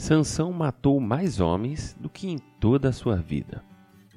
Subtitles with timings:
[0.00, 3.62] Sansão matou mais homens do que em toda a sua vida.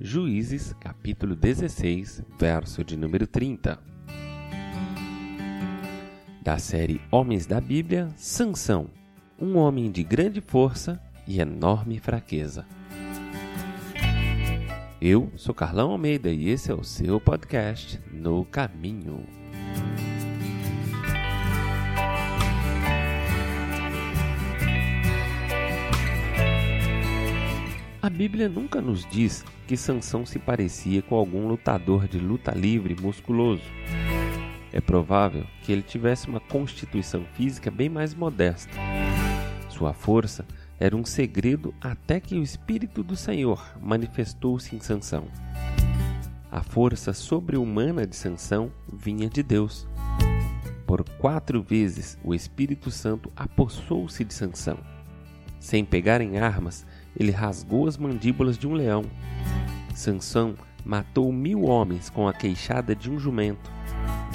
[0.00, 3.78] Juízes, capítulo 16, verso de número 30.
[6.40, 8.88] Da série Homens da Bíblia, Sansão,
[9.38, 10.98] um homem de grande força
[11.28, 12.66] e enorme fraqueza.
[14.98, 19.26] Eu sou Carlão Almeida e esse é o seu podcast No Caminho.
[28.06, 32.94] A Bíblia nunca nos diz que Sansão se parecia com algum lutador de luta livre
[32.94, 33.64] musculoso.
[34.72, 38.72] É provável que ele tivesse uma constituição física bem mais modesta.
[39.68, 40.46] Sua força
[40.78, 45.24] era um segredo até que o Espírito do Senhor manifestou-se em Sansão.
[46.48, 49.84] A força sobre-humana de Sansão vinha de Deus.
[50.86, 54.78] Por quatro vezes o Espírito Santo apossou-se de Sansão.
[55.58, 59.04] Sem pegar em armas, ele rasgou as mandíbulas de um leão.
[59.94, 63.70] Sansão matou mil homens com a queixada de um jumento.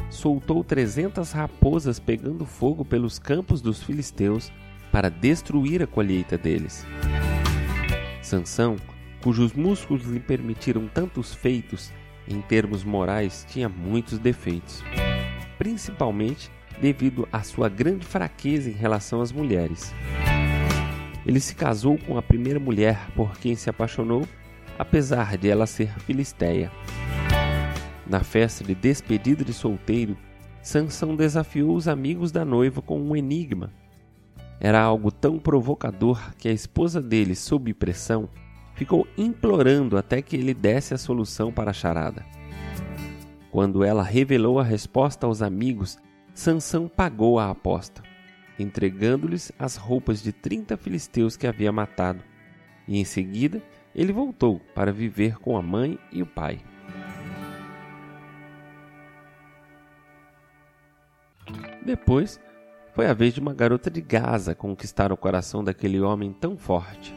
[0.09, 4.51] Soltou trezentas raposas pegando fogo pelos campos dos filisteus
[4.91, 6.85] para destruir a colheita deles.
[8.21, 8.75] Sansão,
[9.21, 11.91] cujos músculos lhe permitiram tantos feitos,
[12.27, 14.83] em termos morais tinha muitos defeitos,
[15.57, 19.93] principalmente devido à sua grande fraqueza em relação às mulheres.
[21.25, 24.27] Ele se casou com a primeira mulher por quem se apaixonou,
[24.77, 26.71] apesar de ela ser filisteia.
[28.07, 30.17] Na festa de despedida de solteiro,
[30.61, 33.71] Sansão desafiou os amigos da noiva com um enigma.
[34.59, 38.29] Era algo tão provocador que a esposa dele, sob pressão,
[38.75, 42.25] ficou implorando até que ele desse a solução para a charada.
[43.51, 45.97] Quando ela revelou a resposta aos amigos,
[46.33, 48.10] Sansão pagou a aposta
[48.61, 52.23] entregando-lhes as roupas de trinta filisteus que havia matado,
[52.87, 53.61] e em seguida
[53.93, 56.61] ele voltou para viver com a mãe e o pai.
[61.83, 62.39] Depois,
[62.93, 67.13] foi a vez de uma garota de Gaza conquistar o coração daquele homem tão forte.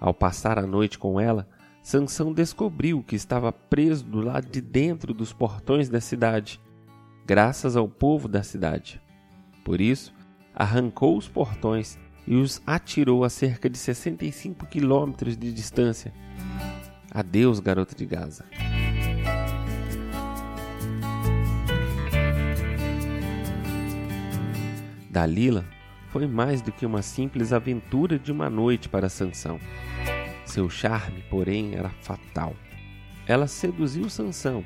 [0.00, 1.48] Ao passar a noite com ela,
[1.82, 6.60] Sansão descobriu que estava preso do lado de dentro dos portões da cidade,
[7.26, 9.00] graças ao povo da cidade.
[9.64, 10.13] Por isso,
[10.54, 16.12] arrancou os portões e os atirou a cerca de 65 quilômetros de distância.
[17.10, 18.44] Adeus, garota de Gaza.
[25.10, 25.64] Dalila
[26.10, 29.60] foi mais do que uma simples aventura de uma noite para Sansão.
[30.44, 32.54] Seu charme, porém, era fatal.
[33.26, 34.64] Ela seduziu Sansão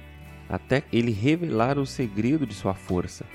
[0.48, 3.26] até ele revelar o segredo de sua força.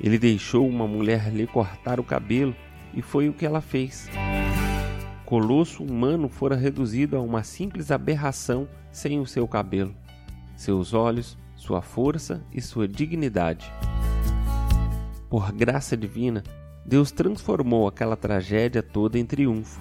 [0.00, 2.54] Ele deixou uma mulher lhe cortar o cabelo
[2.94, 4.08] e foi o que ela fez.
[5.24, 9.94] Colosso humano fora reduzido a uma simples aberração sem o seu cabelo,
[10.54, 13.70] seus olhos, sua força e sua dignidade.
[15.28, 16.44] Por graça divina,
[16.84, 19.80] Deus transformou aquela tragédia toda em triunfo.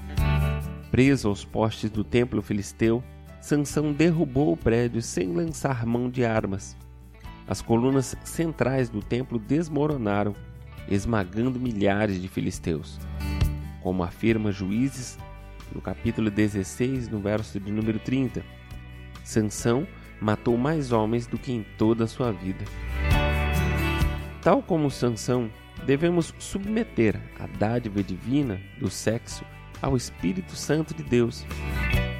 [0.89, 3.03] Preso aos postes do templo filisteu,
[3.39, 6.75] Sansão derrubou o prédio sem lançar mão de armas.
[7.47, 10.35] As colunas centrais do templo desmoronaram,
[10.89, 12.99] esmagando milhares de filisteus.
[13.83, 15.19] Como afirma Juízes,
[15.71, 18.43] no capítulo 16, no verso de número 30,
[19.23, 19.87] Sansão
[20.19, 22.65] matou mais homens do que em toda a sua vida.
[24.41, 25.51] Tal como Sansão,
[25.85, 29.45] devemos submeter a dádiva divina do sexo
[29.79, 31.45] ao Espírito Santo de Deus.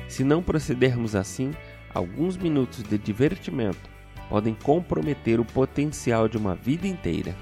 [0.07, 1.51] Se não procedermos assim,
[1.93, 3.94] alguns minutos de divertimento
[4.29, 7.35] podem comprometer o potencial de uma vida inteira.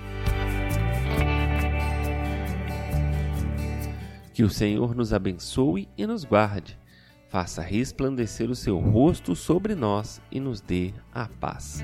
[4.34, 6.78] Que o Senhor nos abençoe e nos guarde,
[7.30, 11.84] faça resplandecer o seu rosto sobre nós e nos dê a paz.